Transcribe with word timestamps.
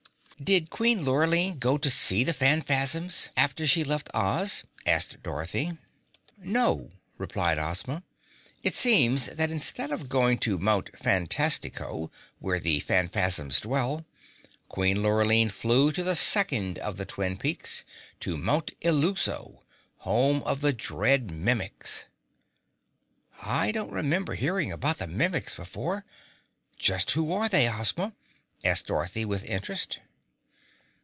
"Did 0.43 0.71
Queen 0.71 1.05
Lurline 1.05 1.59
go 1.59 1.77
to 1.77 1.89
see 1.91 2.23
the 2.23 2.33
Phanfasms 2.33 3.29
after 3.37 3.67
she 3.67 3.83
left 3.83 4.09
Oz?" 4.15 4.63
asked 4.87 5.21
Dorothy. 5.21 5.73
"No," 6.39 6.89
replied 7.19 7.59
Ozma. 7.59 8.01
"It 8.63 8.73
seems 8.73 9.27
that 9.27 9.51
instead 9.51 9.91
of 9.91 10.09
going 10.09 10.39
to 10.39 10.57
Mount 10.57 10.89
Phantastico, 10.93 12.09
where 12.39 12.59
the 12.59 12.79
Phanfasms 12.79 13.61
dwell, 13.61 14.03
Queen 14.67 15.03
Lurline 15.03 15.49
flew 15.49 15.91
to 15.91 16.01
the 16.03 16.15
second 16.15 16.79
of 16.79 16.97
the 16.97 17.05
twin 17.05 17.37
peaks 17.37 17.85
to 18.21 18.35
Mount 18.35 18.71
Illuso, 18.81 19.59
home 19.97 20.41
of 20.41 20.61
the 20.61 20.73
dread 20.73 21.29
Mimics." 21.29 22.05
"I 23.43 23.71
don't 23.71 23.91
remember 23.91 24.33
hearing 24.33 24.71
about 24.71 24.97
the 24.97 25.05
Mimics 25.07 25.53
before. 25.53 26.03
Just 26.79 27.11
who 27.11 27.31
are 27.31 27.47
they, 27.47 27.69
Ozma," 27.69 28.13
asked 28.65 28.87
Dorothy 28.87 29.23
with 29.23 29.45
interest. 29.45 29.99